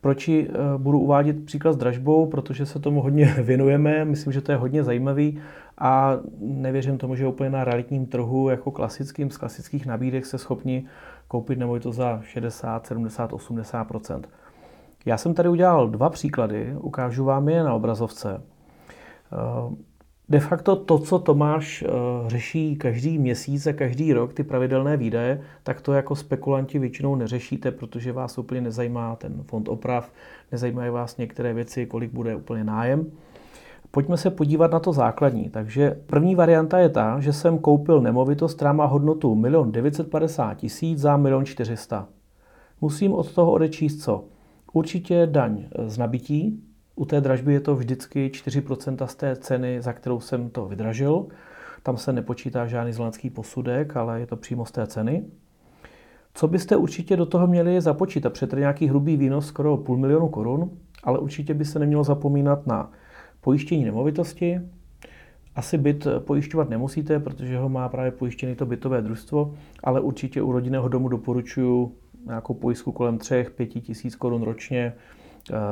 Proč 0.00 0.28
eh, 0.28 0.48
budu 0.76 1.00
uvádět 1.00 1.44
příklad 1.44 1.72
s 1.72 1.76
dražbou? 1.76 2.26
Protože 2.26 2.66
se 2.66 2.78
tomu 2.78 3.00
hodně 3.02 3.24
věnujeme, 3.42 4.04
myslím, 4.04 4.32
že 4.32 4.40
to 4.40 4.52
je 4.52 4.58
hodně 4.58 4.84
zajímavý 4.84 5.40
a 5.78 6.18
nevěřím 6.38 6.98
tomu, 6.98 7.16
že 7.16 7.26
úplně 7.26 7.50
na 7.50 7.64
realitním 7.64 8.06
trhu 8.06 8.48
jako 8.48 8.70
klasickým 8.70 9.30
z 9.30 9.36
klasických 9.36 9.86
nabídek 9.86 10.26
se 10.26 10.38
schopni 10.38 10.86
koupit 11.28 11.58
nemovitost 11.58 11.96
za 11.96 12.20
60, 12.22 12.86
70, 12.86 13.32
80% 13.32 14.22
Já 15.06 15.16
jsem 15.16 15.34
tady 15.34 15.48
udělal 15.48 15.88
dva 15.88 16.10
příklady, 16.10 16.74
ukážu 16.80 17.24
vám 17.24 17.48
je 17.48 17.64
na 17.64 17.74
obrazovce. 17.74 18.42
De 20.32 20.40
facto 20.40 20.76
to, 20.76 20.98
co 20.98 21.18
Tomáš 21.18 21.82
eh, 21.82 21.90
řeší 22.26 22.76
každý 22.76 23.18
měsíc 23.18 23.66
a 23.66 23.72
každý 23.72 24.12
rok, 24.12 24.34
ty 24.34 24.42
pravidelné 24.42 24.96
výdaje, 24.96 25.40
tak 25.62 25.80
to 25.80 25.92
jako 25.92 26.16
spekulanti 26.16 26.78
většinou 26.78 27.16
neřešíte, 27.16 27.70
protože 27.70 28.12
vás 28.12 28.38
úplně 28.38 28.60
nezajímá 28.60 29.16
ten 29.16 29.42
fond 29.42 29.68
oprav, 29.68 30.12
nezajímají 30.52 30.90
vás 30.90 31.16
některé 31.16 31.54
věci, 31.54 31.86
kolik 31.86 32.12
bude 32.12 32.36
úplně 32.36 32.64
nájem. 32.64 33.06
Pojďme 33.90 34.16
se 34.16 34.30
podívat 34.30 34.72
na 34.72 34.80
to 34.80 34.92
základní. 34.92 35.50
Takže 35.50 36.00
první 36.06 36.34
varianta 36.34 36.78
je 36.78 36.88
ta, 36.88 37.20
že 37.20 37.32
jsem 37.32 37.58
koupil 37.58 38.00
nemovitost, 38.00 38.54
která 38.54 38.72
má 38.72 38.86
hodnotu 38.86 39.42
1 39.44 39.62
950 39.70 40.54
tisíc 40.54 40.98
za 40.98 41.16
1 41.16 41.44
400 41.44 42.08
Musím 42.80 43.12
od 43.12 43.32
toho 43.34 43.52
odečíst 43.52 44.02
co? 44.02 44.24
Určitě 44.72 45.26
daň 45.26 45.64
z 45.86 45.98
nabití, 45.98 46.71
u 46.96 47.04
té 47.04 47.20
dražby 47.20 47.52
je 47.52 47.60
to 47.60 47.76
vždycky 47.76 48.30
4% 48.34 49.06
z 49.06 49.14
té 49.14 49.36
ceny, 49.36 49.82
za 49.82 49.92
kterou 49.92 50.20
jsem 50.20 50.50
to 50.50 50.66
vydražil. 50.66 51.26
Tam 51.82 51.96
se 51.96 52.12
nepočítá 52.12 52.66
žádný 52.66 52.92
zlanský 52.92 53.30
posudek, 53.30 53.96
ale 53.96 54.20
je 54.20 54.26
to 54.26 54.36
přímo 54.36 54.66
z 54.66 54.72
té 54.72 54.86
ceny. 54.86 55.24
Co 56.34 56.48
byste 56.48 56.76
určitě 56.76 57.16
do 57.16 57.26
toho 57.26 57.46
měli 57.46 57.80
započítat? 57.80 58.32
Protože 58.32 58.56
nějaký 58.56 58.86
hrubý 58.86 59.16
výnos 59.16 59.46
skoro 59.46 59.76
půl 59.76 59.96
milionu 59.96 60.28
korun, 60.28 60.70
ale 61.02 61.18
určitě 61.18 61.54
by 61.54 61.64
se 61.64 61.78
nemělo 61.78 62.04
zapomínat 62.04 62.66
na 62.66 62.90
pojištění 63.40 63.84
nemovitosti. 63.84 64.60
Asi 65.54 65.78
byt 65.78 66.06
pojišťovat 66.18 66.70
nemusíte, 66.70 67.20
protože 67.20 67.58
ho 67.58 67.68
má 67.68 67.88
právě 67.88 68.10
pojištěný 68.10 68.54
to 68.54 68.66
bytové 68.66 69.02
družstvo, 69.02 69.54
ale 69.84 70.00
určitě 70.00 70.42
u 70.42 70.52
rodinného 70.52 70.88
domu 70.88 71.08
doporučuji 71.08 71.96
nějakou 72.26 72.54
pojistku 72.54 72.92
kolem 72.92 73.18
3-5 73.18 73.80
tisíc 73.80 74.16
korun 74.16 74.42
ročně, 74.42 74.92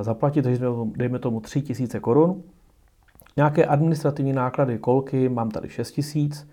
zaplatit, 0.02 0.42
takže 0.42 0.66
dejme 0.96 1.18
tomu 1.18 1.40
3 1.40 1.62
tisíce 1.62 2.00
korun. 2.00 2.42
Nějaké 3.36 3.66
administrativní 3.66 4.32
náklady, 4.32 4.78
kolky, 4.78 5.28
mám 5.28 5.50
tady 5.50 5.68
6 5.68 5.92
tisíc. 5.92 6.48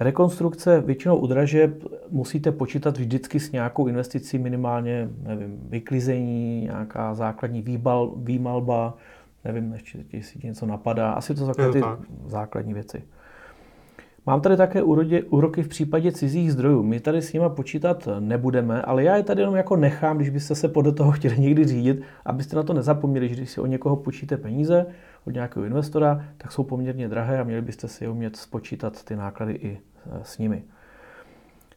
Rekonstrukce 0.00 0.80
většinou 0.80 1.16
u 1.16 1.26
dražeb 1.26 1.84
musíte 2.10 2.52
počítat 2.52 2.98
vždycky 2.98 3.40
s 3.40 3.52
nějakou 3.52 3.86
investicí 3.86 4.38
minimálně, 4.38 5.08
nevím, 5.22 5.58
vyklizení, 5.62 6.60
nějaká 6.60 7.14
základní 7.14 7.62
výbal, 7.62 8.12
výmalba, 8.16 8.94
nevím, 9.44 9.72
ještě 9.72 10.04
jestli 10.12 10.40
něco 10.44 10.66
napadá, 10.66 11.12
asi 11.12 11.34
to 11.34 11.54
jsou 11.54 11.72
ty 11.72 11.82
základní 12.26 12.74
věci. 12.74 13.02
Mám 14.26 14.40
tady 14.40 14.56
také 14.56 14.82
úroky 15.30 15.62
v 15.62 15.68
případě 15.68 16.12
cizích 16.12 16.52
zdrojů. 16.52 16.82
My 16.82 17.00
tady 17.00 17.22
s 17.22 17.32
nimi 17.32 17.44
počítat 17.56 18.08
nebudeme, 18.20 18.82
ale 18.82 19.04
já 19.04 19.16
je 19.16 19.22
tady 19.22 19.42
jenom 19.42 19.56
jako 19.56 19.76
nechám, 19.76 20.16
když 20.16 20.30
byste 20.30 20.54
se 20.54 20.68
podle 20.68 20.92
toho 20.92 21.12
chtěli 21.12 21.38
někdy 21.38 21.64
řídit, 21.64 22.02
abyste 22.24 22.56
na 22.56 22.62
to 22.62 22.72
nezapomněli, 22.72 23.28
že 23.28 23.34
když 23.34 23.50
si 23.50 23.60
o 23.60 23.66
někoho 23.66 23.96
počíte 23.96 24.36
peníze, 24.36 24.86
od 25.26 25.34
nějakého 25.34 25.66
investora, 25.66 26.24
tak 26.36 26.52
jsou 26.52 26.64
poměrně 26.64 27.08
drahé 27.08 27.40
a 27.40 27.44
měli 27.44 27.62
byste 27.62 27.88
si 27.88 28.08
umět 28.08 28.36
spočítat 28.36 29.04
ty 29.04 29.16
náklady 29.16 29.52
i 29.52 29.70
e, 29.70 30.20
s 30.22 30.38
nimi. 30.38 30.62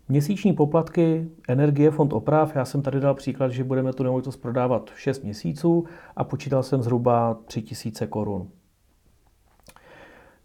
Měsíční 0.09 0.53
poplatky, 0.53 1.27
energie, 1.47 1.91
fond 1.91 2.13
oprav. 2.13 2.55
Já 2.55 2.65
jsem 2.65 2.81
tady 2.81 2.99
dal 2.99 3.13
příklad, 3.13 3.51
že 3.51 3.63
budeme 3.63 3.93
tu 3.93 4.03
nemovitost 4.03 4.37
prodávat 4.37 4.91
6 4.95 5.23
měsíců 5.23 5.85
a 6.15 6.23
počítal 6.23 6.63
jsem 6.63 6.83
zhruba 6.83 7.37
3000 7.45 8.07
korun. 8.07 8.47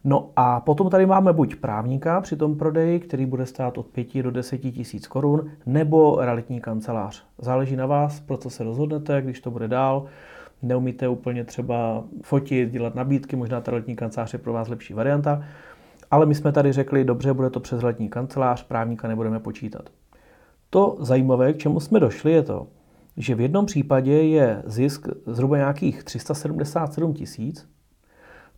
No 0.04 0.30
a 0.36 0.60
potom 0.60 0.90
tady 0.90 1.06
máme 1.06 1.32
buď 1.32 1.56
právníka 1.56 2.20
při 2.20 2.36
tom 2.36 2.58
prodeji, 2.58 3.00
který 3.00 3.26
bude 3.26 3.46
stát 3.46 3.78
od 3.78 3.86
5 3.86 4.22
do 4.22 4.30
10 4.30 4.58
tisíc 4.58 5.06
korun, 5.06 5.50
nebo 5.66 6.16
realitní 6.20 6.60
kancelář. 6.60 7.24
Záleží 7.38 7.76
na 7.76 7.86
vás, 7.86 8.20
pro 8.20 8.36
co 8.36 8.50
se 8.50 8.64
rozhodnete, 8.64 9.22
když 9.22 9.40
to 9.40 9.50
bude 9.50 9.68
dál. 9.68 10.04
Neumíte 10.62 11.08
úplně 11.08 11.44
třeba 11.44 12.04
fotit, 12.22 12.70
dělat 12.70 12.94
nabídky, 12.94 13.36
možná 13.36 13.60
ta 13.60 13.70
realitní 13.70 13.96
kancelář 13.96 14.32
je 14.32 14.38
pro 14.38 14.52
vás 14.52 14.68
lepší 14.68 14.94
varianta. 14.94 15.44
Ale 16.10 16.26
my 16.26 16.34
jsme 16.34 16.52
tady 16.52 16.72
řekli, 16.72 17.04
dobře, 17.04 17.32
bude 17.32 17.50
to 17.50 17.60
přes 17.60 17.80
realitní 17.80 18.08
kancelář, 18.08 18.62
právníka 18.62 19.08
nebudeme 19.08 19.40
počítat. 19.40 19.90
To 20.70 20.96
zajímavé, 21.00 21.52
k 21.52 21.58
čemu 21.58 21.80
jsme 21.80 22.00
došli, 22.00 22.32
je 22.32 22.42
to, 22.42 22.66
že 23.16 23.34
v 23.34 23.40
jednom 23.40 23.66
případě 23.66 24.12
je 24.12 24.62
zisk 24.66 25.08
zhruba 25.26 25.56
nějakých 25.56 26.04
377 26.04 27.14
tisíc, 27.14 27.68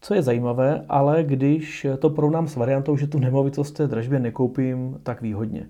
co 0.00 0.14
je 0.14 0.23
zajímavé, 0.23 0.85
ale 0.88 1.25
když 1.25 1.87
to 1.99 2.11
porovnám 2.11 2.49
s 2.49 2.57
variantou, 2.57 2.97
že 2.97 3.07
tu 3.07 3.19
nemovitost 3.19 3.73
té 3.73 3.87
dražbě 3.87 4.19
nekoupím 4.19 5.00
tak 5.02 5.23
výhodně. 5.23 5.69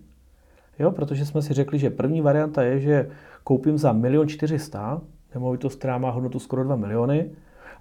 Jo, 0.78 0.90
protože 0.90 1.26
jsme 1.26 1.42
si 1.42 1.54
řekli, 1.54 1.78
že 1.78 1.90
první 1.90 2.20
varianta 2.20 2.62
je, 2.62 2.80
že 2.80 3.10
koupím 3.44 3.78
za 3.78 3.92
1 4.04 4.26
400 4.26 5.00
nemovitost, 5.34 5.78
která 5.78 5.98
má 5.98 6.10
hodnotu 6.10 6.38
skoro 6.38 6.64
2 6.64 6.76
miliony, 6.76 7.30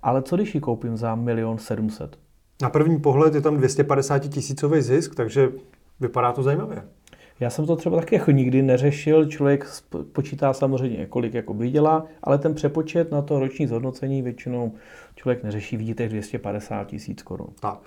ale 0.03 0.21
co 0.21 0.35
když 0.35 0.55
ji 0.55 0.61
koupím 0.61 0.97
za 0.97 1.19
1 1.27 1.57
700 1.57 2.17
Na 2.61 2.69
první 2.69 2.99
pohled 2.99 3.35
je 3.35 3.41
tam 3.41 3.57
250 3.57 4.19
tisícový 4.19 4.81
zisk, 4.81 5.15
takže 5.15 5.49
vypadá 5.99 6.31
to 6.31 6.43
zajímavě. 6.43 6.83
Já 7.39 7.49
jsem 7.49 7.65
to 7.65 7.75
třeba 7.75 7.99
taky 7.99 8.15
jako 8.15 8.31
nikdy 8.31 8.61
neřešil, 8.61 9.25
člověk 9.25 9.65
počítá 10.11 10.53
samozřejmě, 10.53 11.05
kolik 11.05 11.33
jako 11.33 11.53
vydělá, 11.53 12.05
ale 12.23 12.37
ten 12.37 12.53
přepočet 12.53 13.11
na 13.11 13.21
to 13.21 13.39
roční 13.39 13.67
zhodnocení 13.67 14.21
většinou 14.21 14.71
člověk 15.15 15.43
neřeší, 15.43 15.77
vidíte 15.77 16.09
250 16.09 16.87
tisíc 16.87 17.23
korun. 17.23 17.47
Tak. 17.59 17.79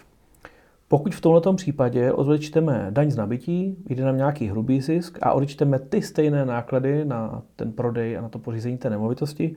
Pokud 0.89 1.15
v 1.15 1.21
tomto 1.21 1.55
případě 1.55 2.13
odečteme 2.13 2.87
daň 2.91 3.11
z 3.11 3.17
nabití, 3.17 3.77
jde 3.89 4.05
nám 4.05 4.17
nějaký 4.17 4.49
hrubý 4.49 4.81
zisk 4.81 5.19
a 5.23 5.33
odečteme 5.33 5.79
ty 5.79 6.03
stejné 6.03 6.45
náklady 6.45 7.05
na 7.05 7.43
ten 7.57 7.73
prodej 7.73 8.19
a 8.19 8.21
na 8.21 8.29
to 8.29 8.39
pořízení 8.39 8.79
té 8.79 8.91
nemovitosti, 8.91 9.57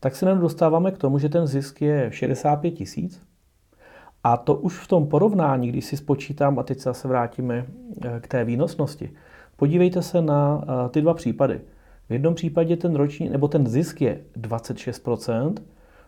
tak 0.00 0.16
se 0.16 0.26
nám 0.26 0.40
dostáváme 0.40 0.90
k 0.90 0.98
tomu, 0.98 1.18
že 1.18 1.28
ten 1.28 1.46
zisk 1.46 1.82
je 1.82 2.08
65 2.12 2.70
tisíc. 2.70 3.22
A 4.24 4.36
to 4.36 4.54
už 4.54 4.78
v 4.78 4.88
tom 4.88 5.06
porovnání, 5.06 5.68
když 5.68 5.84
si 5.84 5.96
spočítám, 5.96 6.58
a 6.58 6.62
teď 6.62 6.78
se 6.78 6.88
zase 6.88 7.08
vrátíme 7.08 7.66
eh, 8.04 8.20
k 8.20 8.28
té 8.28 8.44
výnosnosti, 8.44 9.10
Podívejte 9.64 10.02
se 10.02 10.22
na 10.22 10.56
uh, 10.56 10.90
ty 10.90 11.00
dva 11.00 11.14
případy. 11.14 11.60
V 12.08 12.12
jednom 12.12 12.34
případě 12.34 12.76
ten 12.76 12.94
roční, 12.94 13.28
nebo 13.28 13.48
ten 13.48 13.66
zisk 13.66 14.00
je 14.00 14.20
26%, 14.40 15.54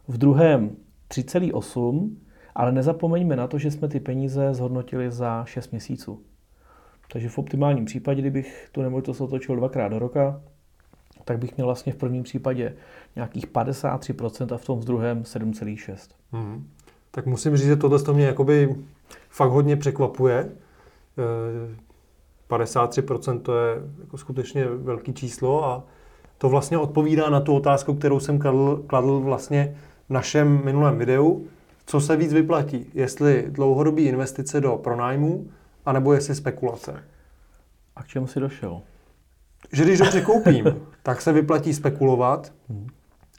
v 0.08 0.18
druhém 0.18 0.76
3,8%, 1.10 2.10
ale 2.54 2.72
nezapomeňme 2.72 3.36
na 3.36 3.46
to, 3.46 3.58
že 3.58 3.70
jsme 3.70 3.88
ty 3.88 4.00
peníze 4.00 4.54
zhodnotili 4.54 5.10
za 5.10 5.44
6 5.44 5.70
měsíců. 5.70 6.22
Takže 7.12 7.28
v 7.28 7.38
optimálním 7.38 7.84
případě, 7.84 8.20
kdybych 8.20 8.68
tu 8.72 8.82
nemovitost 8.82 9.20
otočil 9.20 9.56
dvakrát 9.56 9.88
do 9.88 9.98
roka, 9.98 10.40
tak 11.24 11.38
bych 11.38 11.56
měl 11.56 11.66
vlastně 11.66 11.92
v 11.92 11.96
prvním 11.96 12.22
případě 12.22 12.76
nějakých 13.16 13.46
53% 13.46 14.54
a 14.54 14.58
v 14.58 14.64
tom 14.64 14.80
v 14.80 14.84
druhém 14.84 15.22
7,6%. 15.22 15.96
Hmm. 16.32 16.66
Tak 17.10 17.26
musím 17.26 17.56
říct, 17.56 17.66
že 17.66 17.76
tohle 17.76 18.02
to 18.02 18.14
mě 18.14 18.26
jakoby 18.26 18.76
fakt 19.28 19.50
hodně 19.50 19.76
překvapuje. 19.76 20.50
53% 22.50 23.40
to 23.40 23.58
je 23.58 23.82
jako 24.00 24.18
skutečně 24.18 24.66
velký 24.66 25.14
číslo 25.14 25.64
a 25.64 25.84
to 26.38 26.48
vlastně 26.48 26.78
odpovídá 26.78 27.30
na 27.30 27.40
tu 27.40 27.54
otázku, 27.54 27.94
kterou 27.94 28.20
jsem 28.20 28.38
kladl, 28.38 28.84
kladl 28.86 29.20
vlastně 29.20 29.76
v 30.08 30.12
našem 30.12 30.64
minulém 30.64 30.98
videu. 30.98 31.46
Co 31.86 32.00
se 32.00 32.16
víc 32.16 32.32
vyplatí? 32.32 32.86
Jestli 32.94 33.46
dlouhodobý 33.48 34.04
investice 34.04 34.60
do 34.60 34.76
pronájmu, 34.76 35.50
anebo 35.86 36.12
jestli 36.12 36.34
spekulace? 36.34 37.02
A 37.96 38.02
k 38.02 38.06
čemu 38.06 38.26
si 38.26 38.40
došel? 38.40 38.80
Že 39.72 39.84
když 39.84 39.98
dobře 39.98 40.20
koupím, 40.20 40.64
tak 41.02 41.20
se 41.20 41.32
vyplatí 41.32 41.74
spekulovat, 41.74 42.52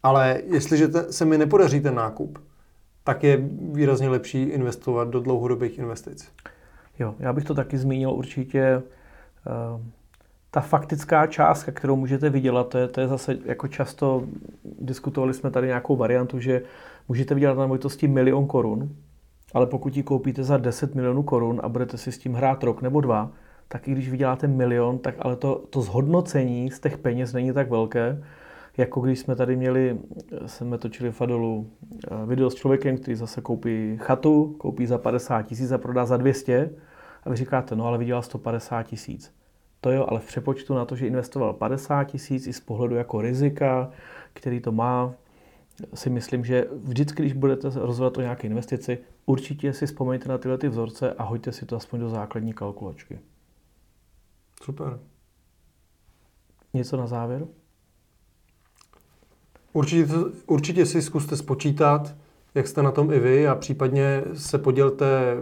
ale 0.03 0.41
jestliže 0.45 0.87
se 1.09 1.25
mi 1.25 1.37
nepodaří 1.37 1.81
ten 1.81 1.95
nákup, 1.95 2.39
tak 3.03 3.23
je 3.23 3.37
výrazně 3.71 4.09
lepší 4.09 4.43
investovat 4.43 5.07
do 5.07 5.19
dlouhodobých 5.19 5.77
investic. 5.79 6.29
Jo, 6.99 7.15
já 7.19 7.33
bych 7.33 7.43
to 7.43 7.53
taky 7.53 7.77
zmínil 7.77 8.11
určitě. 8.11 8.83
Uh, 9.47 9.81
ta 10.51 10.61
faktická 10.61 11.27
částka, 11.27 11.71
kterou 11.71 11.95
můžete 11.95 12.29
vydělat, 12.29 12.69
to 12.69 12.77
je, 12.77 12.87
to 12.87 13.01
je 13.01 13.07
zase 13.07 13.37
jako 13.45 13.67
často, 13.67 14.23
diskutovali 14.79 15.33
jsme 15.33 15.51
tady 15.51 15.67
nějakou 15.67 15.95
variantu, 15.95 16.39
že 16.39 16.61
můžete 17.07 17.33
vydělat 17.33 17.53
na 17.57 17.61
nemovitosti 17.61 18.07
milion 18.07 18.47
korun, 18.47 18.89
ale 19.53 19.65
pokud 19.65 19.97
ji 19.97 20.03
koupíte 20.03 20.43
za 20.43 20.57
10 20.57 20.95
milionů 20.95 21.23
korun 21.23 21.59
a 21.63 21.69
budete 21.69 21.97
si 21.97 22.11
s 22.11 22.17
tím 22.17 22.33
hrát 22.33 22.63
rok 22.63 22.81
nebo 22.81 23.01
dva, 23.01 23.31
tak 23.67 23.87
i 23.87 23.91
když 23.91 24.09
vyděláte 24.09 24.47
milion, 24.47 24.97
tak 24.97 25.15
ale 25.19 25.35
to, 25.35 25.63
to 25.69 25.81
zhodnocení 25.81 26.71
z 26.71 26.79
těch 26.79 26.97
peněz 26.97 27.33
není 27.33 27.53
tak 27.53 27.69
velké, 27.69 28.23
jako 28.77 29.01
když 29.01 29.19
jsme 29.19 29.35
tady 29.35 29.55
měli, 29.55 29.97
jsme 30.45 30.77
točili 30.77 31.11
v 31.11 31.21
Adolu 31.21 31.69
eh, 32.11 32.25
video 32.25 32.49
s 32.49 32.55
člověkem, 32.55 32.97
který 32.97 33.15
zase 33.15 33.41
koupí 33.41 33.97
chatu, 33.97 34.55
koupí 34.57 34.85
za 34.85 34.97
50 34.97 35.41
tisíc 35.41 35.71
a 35.71 35.77
prodá 35.77 36.05
za 36.05 36.17
200 36.17 36.69
a 37.27 37.29
vy 37.29 37.35
říkáte, 37.35 37.75
no 37.75 37.85
ale 37.85 37.97
vydělal 37.97 38.21
150 38.21 38.83
tisíc. 38.83 39.33
To 39.81 39.91
jo, 39.91 40.05
ale 40.09 40.19
v 40.19 40.27
přepočtu 40.27 40.73
na 40.73 40.85
to, 40.85 40.95
že 40.95 41.07
investoval 41.07 41.53
50 41.53 42.03
tisíc 42.03 42.47
i 42.47 42.53
z 42.53 42.59
pohledu 42.59 42.95
jako 42.95 43.21
rizika, 43.21 43.91
který 44.33 44.59
to 44.59 44.71
má, 44.71 45.13
si 45.93 46.09
myslím, 46.09 46.45
že 46.45 46.67
vždycky, 46.83 47.21
když 47.21 47.33
budete 47.33 47.69
rozhodovat 47.75 48.17
o 48.17 48.21
nějaké 48.21 48.47
investici, 48.47 48.97
určitě 49.25 49.73
si 49.73 49.85
vzpomeňte 49.85 50.29
na 50.29 50.37
tyhle 50.37 50.57
ty 50.57 50.69
vzorce 50.69 51.13
a 51.13 51.23
hoďte 51.23 51.51
si 51.51 51.65
to 51.65 51.75
aspoň 51.75 51.99
do 51.99 52.09
základní 52.09 52.53
kalkulačky. 52.53 53.19
Super. 54.63 54.99
Něco 56.73 56.97
na 56.97 57.07
závěr? 57.07 57.47
Určitě, 59.73 60.13
určitě 60.47 60.85
si 60.85 61.01
zkuste 61.01 61.37
spočítat, 61.37 62.15
jak 62.57 62.67
jste 62.67 62.83
na 62.83 62.91
tom 62.91 63.13
i 63.13 63.19
vy 63.19 63.47
a 63.47 63.55
případně 63.55 64.23
se 64.33 64.57
podělte 64.57 65.37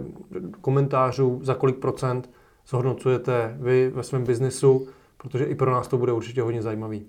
komentářů, 0.60 1.40
za 1.42 1.54
kolik 1.54 1.76
procent 1.76 2.30
zhodnocujete 2.66 3.56
vy 3.60 3.90
ve 3.94 4.02
svém 4.02 4.24
biznesu, 4.24 4.88
protože 5.16 5.44
i 5.44 5.54
pro 5.54 5.70
nás 5.70 5.88
to 5.88 5.98
bude 5.98 6.12
určitě 6.12 6.42
hodně 6.42 6.62
zajímavý. 6.62 7.06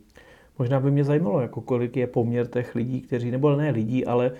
Možná 0.59 0.79
by 0.79 0.91
mě 0.91 1.03
zajímalo, 1.03 1.41
jako 1.41 1.61
kolik 1.61 1.97
je 1.97 2.07
poměr 2.07 2.47
těch 2.47 2.75
lidí, 2.75 3.01
kteří, 3.01 3.31
nebo 3.31 3.55
ne 3.55 3.71
lidí, 3.71 4.05
ale 4.05 4.31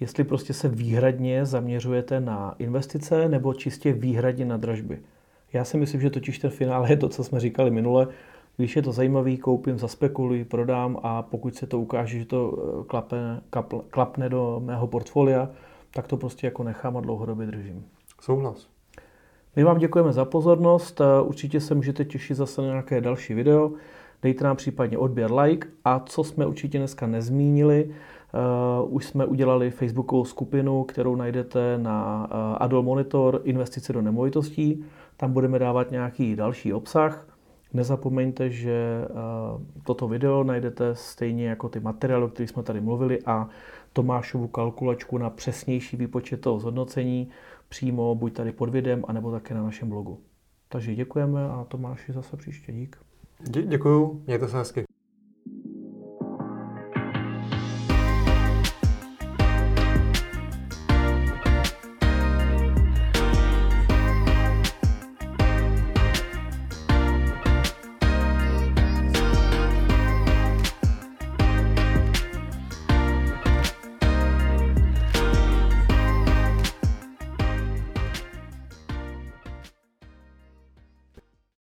jestli 0.00 0.24
prostě 0.24 0.52
se 0.52 0.68
výhradně 0.68 1.46
zaměřujete 1.46 2.20
na 2.20 2.54
investice 2.58 3.28
nebo 3.28 3.54
čistě 3.54 3.92
výhradně 3.92 4.44
na 4.44 4.56
dražby. 4.56 4.98
Já 5.52 5.64
si 5.64 5.76
myslím, 5.76 6.00
že 6.00 6.10
totiž 6.10 6.38
ten 6.38 6.50
finále 6.50 6.90
je 6.90 6.96
to, 6.96 7.08
co 7.08 7.24
jsme 7.24 7.40
říkali 7.40 7.70
minule. 7.70 8.08
Když 8.56 8.76
je 8.76 8.82
to 8.82 8.92
zajímavý, 8.92 9.38
koupím, 9.38 9.78
zaspekuluji, 9.78 10.44
prodám 10.44 10.98
a 11.02 11.22
pokud 11.22 11.54
se 11.54 11.66
to 11.66 11.80
ukáže, 11.80 12.18
že 12.18 12.24
to 12.24 12.58
eh, 12.58 12.84
klapne, 12.84 13.40
kapl, 13.50 13.84
klapne 13.90 14.28
do 14.28 14.60
mého 14.64 14.86
portfolia, 14.86 15.50
tak 15.90 16.06
to 16.06 16.16
prostě 16.16 16.46
jako 16.46 16.62
nechám 16.62 16.96
a 16.96 17.00
dlouhodobě 17.00 17.46
držím. 17.46 17.84
Souhlas. 18.20 18.68
My 19.56 19.64
vám 19.64 19.78
děkujeme 19.78 20.12
za 20.12 20.24
pozornost, 20.24 21.00
eh, 21.00 21.22
určitě 21.22 21.60
se 21.60 21.74
můžete 21.74 22.04
těšit 22.04 22.36
zase 22.36 22.62
na 22.62 22.68
nějaké 22.68 23.00
další 23.00 23.34
video. 23.34 23.72
Dejte 24.22 24.44
nám 24.44 24.56
případně 24.56 24.98
odběr, 24.98 25.32
like 25.32 25.68
a 25.84 26.00
co 26.00 26.24
jsme 26.24 26.46
určitě 26.46 26.78
dneska 26.78 27.06
nezmínili, 27.06 27.90
Uh, 28.34 28.94
už 28.94 29.04
jsme 29.04 29.26
udělali 29.26 29.70
facebookovou 29.70 30.24
skupinu, 30.24 30.84
kterou 30.84 31.16
najdete 31.16 31.78
na 31.78 32.28
uh, 32.30 32.56
Adol 32.60 32.82
Monitor 32.82 33.40
investice 33.44 33.92
do 33.92 34.02
nemovitostí. 34.02 34.84
Tam 35.16 35.32
budeme 35.32 35.58
dávat 35.58 35.90
nějaký 35.90 36.36
další 36.36 36.72
obsah. 36.72 37.35
Nezapomeňte, 37.72 38.50
že 38.50 39.06
uh, 39.10 39.62
toto 39.84 40.08
video 40.08 40.44
najdete 40.44 40.94
stejně 40.94 41.48
jako 41.48 41.68
ty 41.68 41.80
materiály, 41.80 42.24
o 42.24 42.28
kterých 42.28 42.50
jsme 42.50 42.62
tady 42.62 42.80
mluvili 42.80 43.18
a 43.26 43.48
Tomášovu 43.92 44.48
kalkulačku 44.48 45.18
na 45.18 45.30
přesnější 45.30 45.96
výpočet 45.96 46.40
toho 46.40 46.58
zhodnocení 46.58 47.28
přímo 47.68 48.14
buď 48.14 48.32
tady 48.32 48.52
pod 48.52 48.68
videem, 48.68 49.04
anebo 49.08 49.30
také 49.30 49.54
na 49.54 49.62
našem 49.62 49.88
blogu. 49.88 50.20
Takže 50.68 50.94
děkujeme 50.94 51.48
a 51.50 51.64
Tomáši 51.68 52.12
zase 52.12 52.36
příště. 52.36 52.72
Dík. 52.72 52.96
Dě- 53.44 53.66
děkuju, 53.66 54.22
mějte 54.26 54.48
se 54.48 54.56
hezky. 54.56 54.84